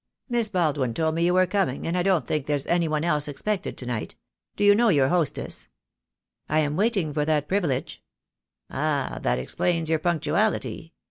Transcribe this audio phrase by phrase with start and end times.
[0.27, 3.27] "Miss Baldwin told me you were coming, and I don't think there's any one else
[3.27, 4.15] expected to night.
[4.55, 5.67] Do you know your hostess?"
[6.49, 8.01] "I am waiting for that privilege."
[8.71, 9.19] "Ah!
[9.21, 10.95] that explains your punctuality.